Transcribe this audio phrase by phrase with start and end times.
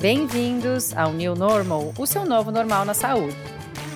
[0.00, 3.36] Bem-vindos ao New Normal, o seu novo normal na saúde.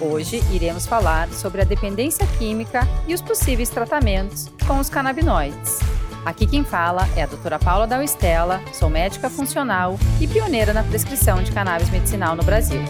[0.00, 5.78] Hoje iremos falar sobre a dependência química e os possíveis tratamentos com os canabinoides.
[6.24, 11.40] Aqui quem fala é a doutora Paula Dalstella, sou médica funcional e pioneira na prescrição
[11.40, 12.82] de cannabis medicinal no Brasil.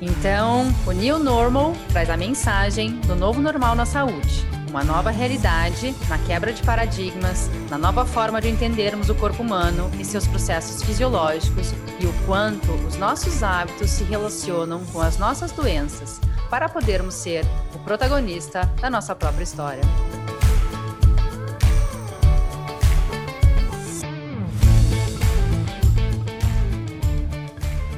[0.00, 5.92] Então, o New Normal traz a mensagem do novo normal na saúde uma nova realidade
[6.08, 10.80] na quebra de paradigmas, na nova forma de entendermos o corpo humano e seus processos
[10.84, 17.14] fisiológicos e o quanto os nossos hábitos se relacionam com as nossas doenças, para podermos
[17.14, 19.82] ser o protagonista da nossa própria história.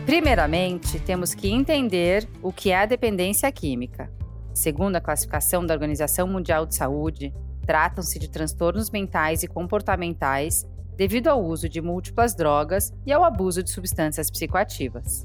[0.06, 4.21] Primeiramente, temos que entender o que é a dependência química.
[4.54, 7.32] Segundo a classificação da Organização Mundial de Saúde,
[7.66, 13.62] tratam-se de transtornos mentais e comportamentais devido ao uso de múltiplas drogas e ao abuso
[13.62, 15.24] de substâncias psicoativas.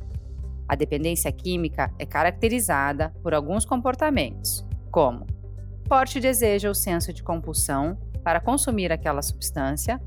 [0.67, 5.25] A dependência química é caracterizada por alguns comportamentos, como
[5.87, 10.01] forte desejo ou senso de compulsão para consumir aquela substância,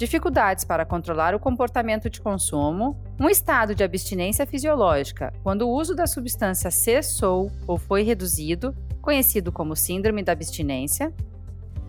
[0.00, 5.94] dificuldades para controlar o comportamento de consumo, um estado de abstinência fisiológica quando o uso
[5.94, 11.12] da substância cessou ou foi reduzido, conhecido como síndrome da abstinência,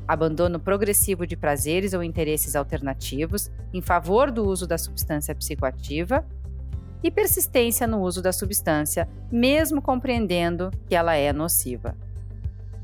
[0.06, 6.26] abandono progressivo de prazeres ou interesses alternativos em favor do uso da substância psicoativa
[7.02, 11.96] e persistência no uso da substância, mesmo compreendendo que ela é nociva.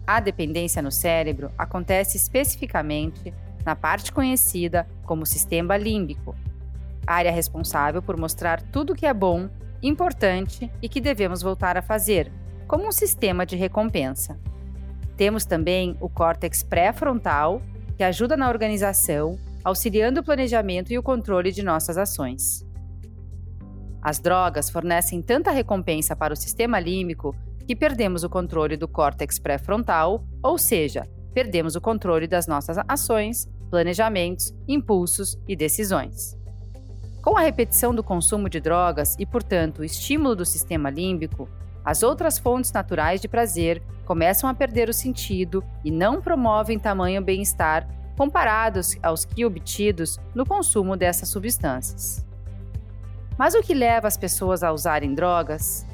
[0.08, 3.34] A dependência no cérebro acontece especificamente
[3.68, 6.34] na parte conhecida como sistema límbico,
[7.06, 9.50] área responsável por mostrar tudo o que é bom,
[9.84, 12.32] importante e que devemos voltar a fazer,
[12.66, 14.40] como um sistema de recompensa.
[15.18, 17.62] Temos também o córtex pré-frontal,
[17.98, 22.66] que ajuda na organização, auxiliando o planejamento e o controle de nossas ações.
[24.02, 27.36] As drogas fornecem tanta recompensa para o sistema límbico
[27.68, 33.46] que perdemos o controle do córtex pré-frontal, ou seja, perdemos o controle das nossas ações
[33.70, 36.38] planejamentos, impulsos e decisões.
[37.22, 41.50] Com a repetição do consumo de drogas e, portanto, o estímulo do sistema límbico,
[41.84, 47.22] as outras fontes naturais de prazer começam a perder o sentido e não promovem tamanho
[47.22, 52.26] bem-estar comparados aos que obtidos no consumo dessas substâncias.
[53.38, 55.87] Mas o que leva as pessoas a usarem drogas?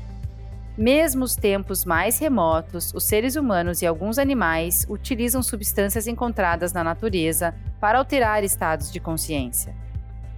[0.77, 6.83] Mesmo os tempos mais remotos, os seres humanos e alguns animais utilizam substâncias encontradas na
[6.83, 9.75] natureza para alterar estados de consciência.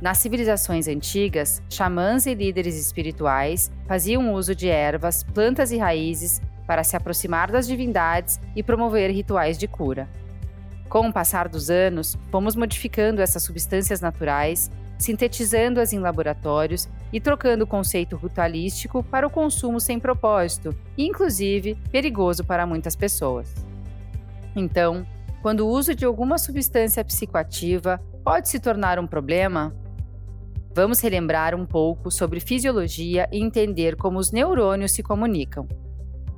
[0.02, 6.84] Nas civilizações antigas, xamãs e líderes espirituais faziam uso de ervas, plantas e raízes para
[6.84, 10.10] se aproximar das divindades e promover rituais de cura.
[10.90, 17.64] Com o passar dos anos, fomos modificando essas substâncias naturais sintetizando-as em laboratórios e trocando
[17.64, 23.54] o conceito ritualístico para o consumo sem propósito e, inclusive, perigoso para muitas pessoas.
[24.56, 25.06] Então,
[25.42, 29.76] quando o uso de alguma substância psicoativa pode se tornar um problema,
[30.74, 35.68] vamos relembrar um pouco sobre fisiologia e entender como os neurônios se comunicam.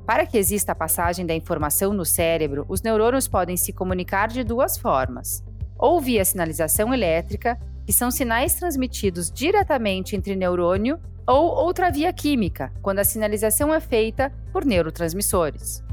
[0.05, 4.43] Para que exista a passagem da informação no cérebro, os neurônios podem se comunicar de
[4.43, 5.43] duas formas:
[5.77, 12.71] ou via sinalização elétrica, que são sinais transmitidos diretamente entre neurônio ou outra via química,
[12.81, 15.83] quando a sinalização é feita por neurotransmissores.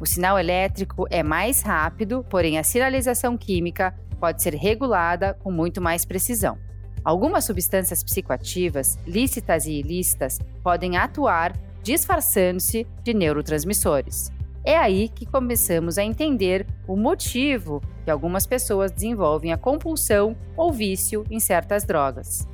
[0.00, 5.80] O sinal elétrico é mais rápido, porém a sinalização química pode ser regulada com muito
[5.80, 6.58] mais precisão.
[7.04, 11.52] Algumas substâncias psicoativas, lícitas e ilícitas, podem atuar
[11.82, 14.30] disfarçando-se de neurotransmissores.
[14.64, 20.72] É aí que começamos a entender o motivo que algumas pessoas desenvolvem a compulsão ou
[20.72, 22.46] vício em certas drogas.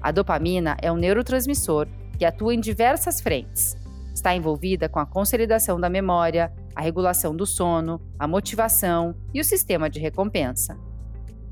[0.00, 3.76] A dopamina é um neurotransmissor que atua em diversas frentes.
[4.14, 9.44] Está envolvida com a consolidação da memória, a regulação do sono, a motivação e o
[9.44, 10.78] sistema de recompensa.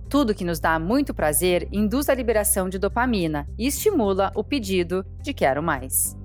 [0.08, 5.04] Tudo que nos dá muito prazer induz a liberação de dopamina e estimula o pedido
[5.22, 6.16] de quero mais.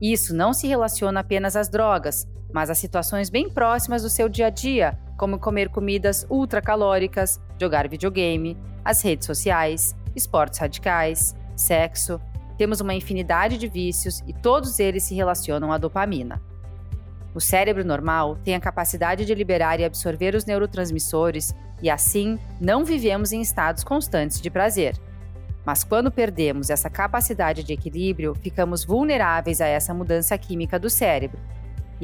[0.00, 4.46] Isso não se relaciona apenas às drogas, mas a situações bem próximas do seu dia
[4.46, 12.20] a dia, como comer comidas ultracalóricas, jogar videogame, as redes sociais, esportes radicais, sexo.
[12.56, 16.40] Temos uma infinidade de vícios e todos eles se relacionam à dopamina.
[17.34, 21.52] O cérebro normal tem a capacidade de liberar e absorver os neurotransmissores
[21.82, 24.96] e, assim, não vivemos em estados constantes de prazer.
[25.66, 31.40] Mas quando perdemos essa capacidade de equilíbrio, ficamos vulneráveis a essa mudança química do cérebro,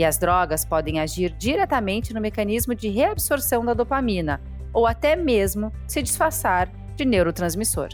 [0.00, 4.40] e as drogas podem agir diretamente no mecanismo de reabsorção da dopamina,
[4.72, 7.90] ou até mesmo se disfarçar de neurotransmissor.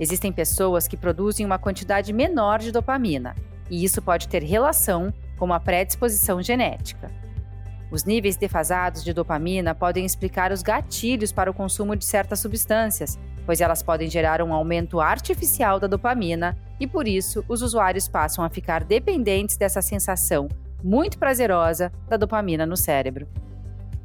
[0.00, 3.36] Existem pessoas que produzem uma quantidade menor de dopamina,
[3.70, 7.08] e isso pode ter relação com a predisposição genética.
[7.88, 13.16] Os níveis defasados de dopamina podem explicar os gatilhos para o consumo de certas substâncias,
[13.46, 18.44] pois elas podem gerar um aumento artificial da dopamina e por isso os usuários passam
[18.44, 20.48] a ficar dependentes dessa sensação
[20.82, 23.26] muito prazerosa da dopamina no cérebro.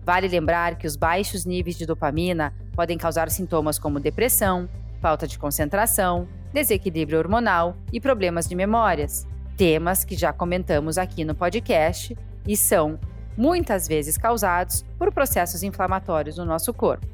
[0.04, 4.68] Vale lembrar que os baixos níveis de dopamina podem causar sintomas como depressão,
[5.00, 11.36] falta de concentração, desequilíbrio hormonal e problemas de memórias, temas que já comentamos aqui no
[11.36, 13.00] podcast e são
[13.38, 17.08] muitas vezes causados por processos inflamatórios no nosso corpo.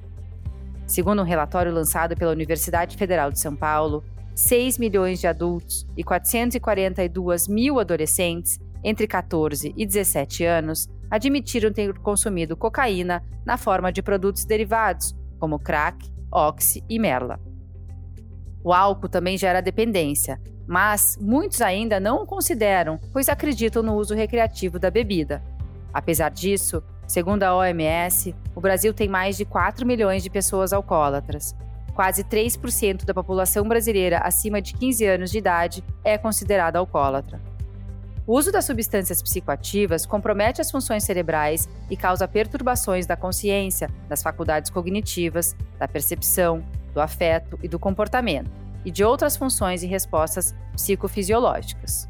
[0.85, 4.03] Segundo um relatório lançado pela Universidade Federal de São Paulo,
[4.33, 11.97] 6 milhões de adultos e 442 mil adolescentes entre 14 e 17 anos admitiram ter
[11.99, 17.39] consumido cocaína na forma de produtos derivados, como crack, oxi e merla.
[18.63, 24.13] O álcool também gera dependência, mas muitos ainda não o consideram, pois acreditam no uso
[24.13, 25.41] recreativo da bebida.
[25.93, 31.55] Apesar disso, segundo a OMS, o Brasil tem mais de 4 milhões de pessoas alcoólatras.
[31.95, 37.39] Quase 3% da população brasileira acima de 15 anos de idade é considerada alcoólatra.
[38.27, 44.21] O uso das substâncias psicoativas compromete as funções cerebrais e causa perturbações da consciência, das
[44.21, 46.61] faculdades cognitivas, da percepção,
[46.93, 48.51] do afeto e do comportamento,
[48.83, 52.05] e de outras funções e respostas psicofisiológicas.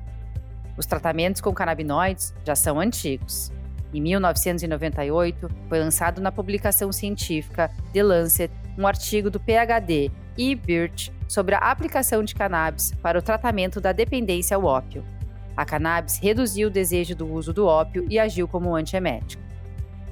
[0.76, 3.52] Os tratamentos com canabinoides já são antigos.
[3.94, 10.56] Em 1998, foi lançado na publicação científica The Lancet um artigo do PhD E.
[10.56, 15.06] Birch sobre a aplicação de cannabis para o tratamento da dependência ao ópio
[15.58, 19.42] a cannabis reduziu o desejo do uso do ópio e agiu como antiemético.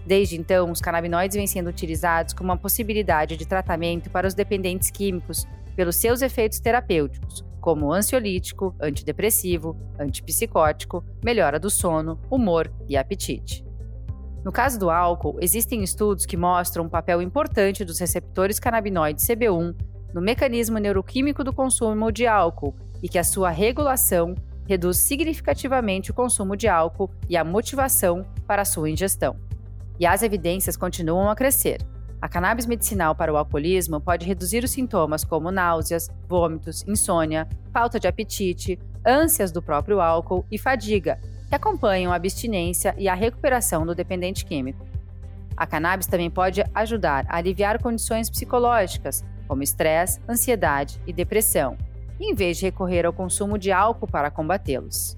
[0.04, 4.90] Desde então, os canabinoides vêm sendo utilizados como uma possibilidade de tratamento para os dependentes
[4.90, 13.64] químicos pelos seus efeitos terapêuticos, como ansiolítico, antidepressivo, antipsicótico, melhora do sono, humor e apetite.
[14.44, 19.76] No caso do álcool, existem estudos que mostram um papel importante dos receptores canabinoides CB1
[20.14, 24.36] no mecanismo neuroquímico do consumo de álcool e que a sua regulação
[24.68, 29.36] reduz significativamente o consumo de álcool e a motivação para a sua ingestão.
[30.00, 31.82] E as evidências continuam a crescer.
[32.22, 38.00] A cannabis medicinal para o alcoolismo pode reduzir os sintomas como náuseas, vômitos, insônia, falta
[38.00, 43.86] de apetite, ânsias do próprio álcool e fadiga, que acompanham a abstinência e a recuperação
[43.86, 44.86] do dependente químico.
[45.56, 51.78] A cannabis também pode ajudar a aliviar condições psicológicas, como estresse, ansiedade e depressão,
[52.20, 55.18] em vez de recorrer ao consumo de álcool para combatê-los.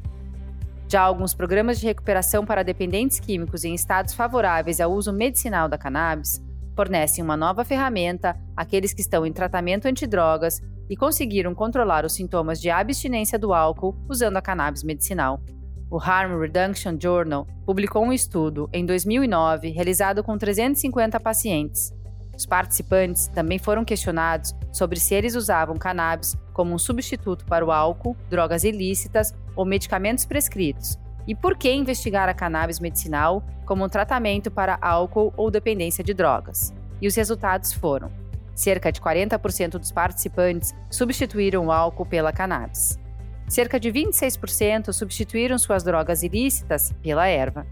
[0.90, 5.78] Já alguns programas de recuperação para dependentes químicos em estados favoráveis ao uso medicinal da
[5.78, 6.42] cannabis
[6.76, 12.62] fornecem uma nova ferramenta àqueles que estão em tratamento antidrogas e conseguiram controlar os sintomas
[12.62, 15.42] de abstinência do álcool usando a cannabis medicinal.
[15.90, 21.92] O Harm Reduction Journal publicou um estudo em 2009 realizado com 350 pacientes
[22.38, 27.72] os participantes também foram questionados sobre se eles usavam cannabis como um substituto para o
[27.72, 33.90] álcool, drogas ilícitas ou medicamentos prescritos, e por que investigar a cannabis medicinal como um
[33.90, 36.72] tratamento para álcool ou dependência de drogas.
[37.02, 38.12] E os resultados foram:
[38.54, 43.00] cerca de 40% dos participantes substituíram o álcool pela cannabis.
[43.48, 47.66] Cerca de 26% substituíram suas drogas ilícitas pela erva.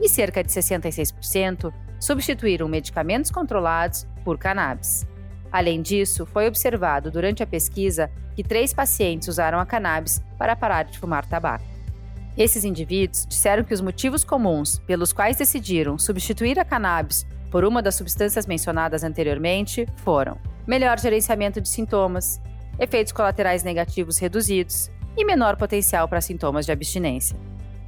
[0.00, 5.06] E cerca de 66% substituíram medicamentos controlados por cannabis.
[5.52, 10.84] Além disso, foi observado durante a pesquisa que três pacientes usaram a cannabis para parar
[10.84, 11.64] de fumar tabaco.
[12.36, 17.82] Esses indivíduos disseram que os motivos comuns pelos quais decidiram substituir a cannabis por uma
[17.82, 22.40] das substâncias mencionadas anteriormente foram melhor gerenciamento de sintomas,
[22.78, 27.36] efeitos colaterais negativos reduzidos e menor potencial para sintomas de abstinência.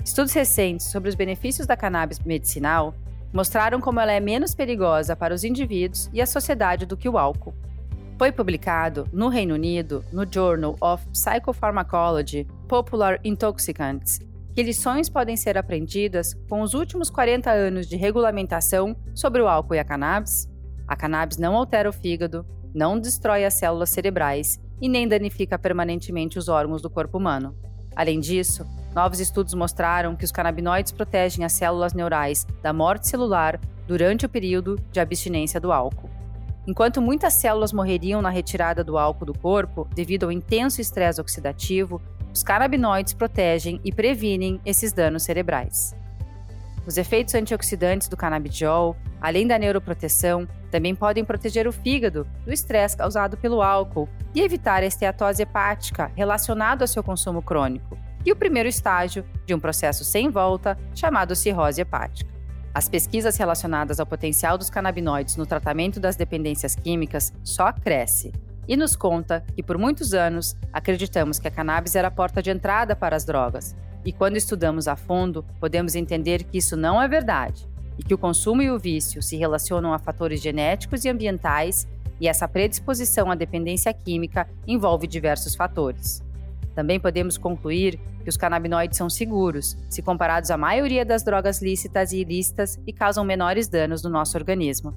[0.05, 2.93] Estudos recentes sobre os benefícios da cannabis medicinal
[3.33, 7.17] mostraram como ela é menos perigosa para os indivíduos e a sociedade do que o
[7.17, 7.55] álcool.
[8.19, 14.21] Foi publicado no Reino Unido no Journal of Psychopharmacology Popular Intoxicants
[14.55, 19.75] que lições podem ser aprendidas com os últimos 40 anos de regulamentação sobre o álcool
[19.75, 20.49] e a cannabis.
[20.87, 26.39] A cannabis não altera o fígado, não destrói as células cerebrais e nem danifica permanentemente
[26.39, 27.57] os órgãos do corpo humano.
[27.97, 33.59] Além disso, Novos estudos mostraram que os canabinoides protegem as células neurais da morte celular
[33.87, 36.11] durante o período de abstinência do álcool.
[36.67, 42.01] Enquanto muitas células morreriam na retirada do álcool do corpo devido ao intenso estresse oxidativo,
[42.33, 45.97] os canabinoides protegem e previnem esses danos cerebrais.
[46.87, 52.97] Os efeitos antioxidantes do canabidiol, além da neuroproteção, também podem proteger o fígado do estresse
[52.97, 58.37] causado pelo álcool e evitar a esteatose hepática relacionado ao seu consumo crônico, e o
[58.37, 62.31] primeiro estágio de um processo sem volta chamado cirrose hepática.
[62.75, 68.33] As pesquisas relacionadas ao potencial dos canabinoides no tratamento das dependências químicas só crescem
[68.67, 72.51] e nos conta que por muitos anos acreditamos que a cannabis era a porta de
[72.51, 77.07] entrada para as drogas, e quando estudamos a fundo, podemos entender que isso não é
[77.07, 81.87] verdade e que o consumo e o vício se relacionam a fatores genéticos e ambientais,
[82.21, 86.23] e essa predisposição à dependência química envolve diversos fatores.
[86.75, 92.13] Também podemos concluir que os canabinoides são seguros, se comparados à maioria das drogas lícitas
[92.13, 94.95] e ilícitas e causam menores danos no nosso organismo.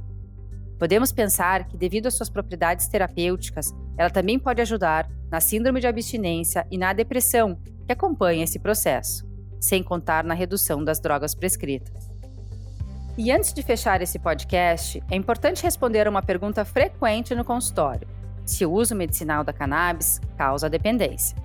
[0.78, 5.88] Podemos pensar que, devido às suas propriedades terapêuticas, ela também pode ajudar na síndrome de
[5.88, 9.26] abstinência e na depressão que acompanha esse processo,
[9.60, 12.10] sem contar na redução das drogas prescritas.
[13.18, 18.08] E antes de fechar esse podcast, é importante responder uma pergunta frequente no consultório:
[18.46, 21.38] se o uso medicinal da cannabis causa dependência.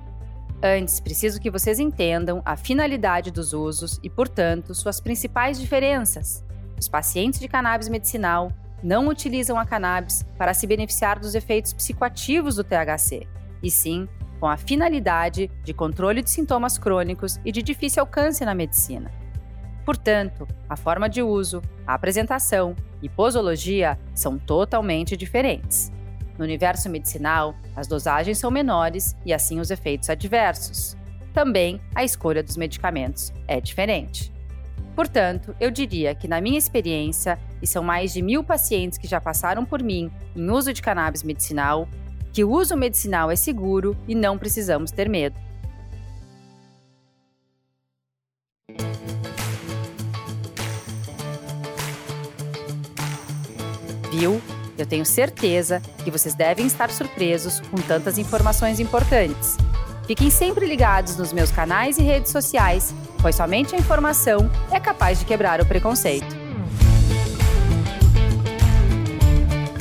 [0.63, 6.45] Antes, preciso que vocês entendam a finalidade dos usos e, portanto, suas principais diferenças.
[6.79, 8.53] Os pacientes de cannabis medicinal
[8.83, 13.27] não utilizam a cannabis para se beneficiar dos efeitos psicoativos do THC,
[13.63, 14.07] e sim
[14.39, 19.11] com a finalidade de controle de sintomas crônicos e de difícil alcance na medicina.
[19.85, 25.93] Portanto, a forma de uso, a apresentação e posologia são totalmente diferentes.
[26.41, 30.97] No universo medicinal, as dosagens são menores e assim os efeitos adversos.
[31.35, 34.33] Também a escolha dos medicamentos é diferente.
[34.97, 39.21] Portanto, eu diria que, na minha experiência, e são mais de mil pacientes que já
[39.21, 41.87] passaram por mim em uso de cannabis medicinal,
[42.33, 45.39] que o uso medicinal é seguro e não precisamos ter medo.
[54.11, 54.41] Viu?
[54.81, 59.59] Eu tenho certeza que vocês devem estar surpresos com tantas informações importantes.
[60.07, 65.19] Fiquem sempre ligados nos meus canais e redes sociais, pois somente a informação é capaz
[65.19, 66.35] de quebrar o preconceito.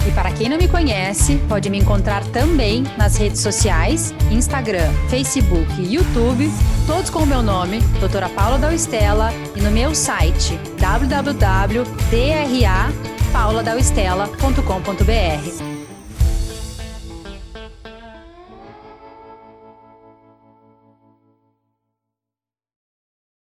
[0.06, 5.66] E para quem não me conhece, pode me encontrar também nas redes sociais, Instagram, Facebook
[5.80, 6.52] e YouTube,
[6.86, 10.60] todos com o meu nome, Doutora Paula Dalstella, e no meu site
[13.34, 15.69] www.drapauladalstella.com.br.